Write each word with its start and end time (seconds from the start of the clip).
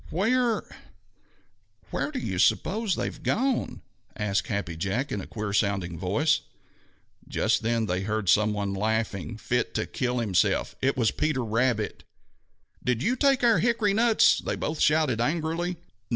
"Where 0.09 0.63
where 1.91 2.09
do 2.09 2.17
you 2.17 2.39
suppose 2.39 2.95
they 2.95 3.05
have 3.05 3.21
gone?" 3.21 3.83
asked 4.17 4.47
Happy 4.47 4.75
Jack 4.75 5.11
in 5.11 5.21
a 5.21 5.27
queer 5.27 5.53
sounding 5.53 5.95
voice. 5.99 6.41
Just 7.27 7.61
then 7.61 7.85
they 7.85 8.01
heard 8.01 8.27
some 8.27 8.51
one 8.51 8.73
laughing 8.73 9.37
fit 9.37 9.75
to 9.75 9.85
kill 9.85 10.17
himself. 10.17 10.75
It 10.81 10.97
was 10.97 11.11
Peter 11.11 11.43
Rabbit. 11.45 12.03
"Did 12.83 13.03
you 13.03 13.15
take 13.15 13.43
our 13.43 13.59
hickory 13.59 13.93
nuts?" 13.93 14.39
they 14.39 14.55
both 14.55 14.79
shouted 14.79 15.21
angrily. 15.21 15.77